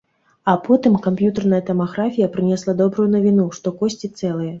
А 0.51 0.53
потым 0.67 0.95
камп'ютарная 1.07 1.59
тамаграфія 1.67 2.29
прынесла 2.37 2.75
добрую 2.81 3.05
навіну, 3.17 3.45
што 3.59 3.75
косці 3.83 4.11
цэлыя. 4.19 4.49